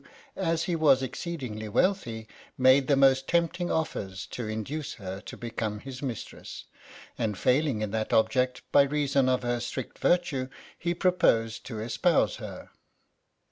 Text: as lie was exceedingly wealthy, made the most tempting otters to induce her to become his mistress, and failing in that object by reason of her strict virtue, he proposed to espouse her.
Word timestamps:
as 0.35 0.67
lie 0.67 0.73
was 0.73 1.03
exceedingly 1.03 1.69
wealthy, 1.69 2.27
made 2.57 2.87
the 2.87 2.95
most 2.95 3.27
tempting 3.27 3.69
otters 3.71 4.25
to 4.25 4.47
induce 4.47 4.95
her 4.95 5.21
to 5.21 5.37
become 5.37 5.77
his 5.81 6.01
mistress, 6.01 6.65
and 7.19 7.37
failing 7.37 7.81
in 7.83 7.91
that 7.91 8.11
object 8.11 8.63
by 8.71 8.81
reason 8.81 9.29
of 9.29 9.43
her 9.43 9.59
strict 9.59 9.99
virtue, 9.99 10.49
he 10.75 10.95
proposed 10.95 11.63
to 11.67 11.79
espouse 11.79 12.37
her. 12.37 12.71